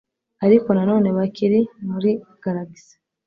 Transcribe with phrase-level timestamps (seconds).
[0.45, 2.11] ariko nanone bakiri muri
[2.43, 2.93] galagisi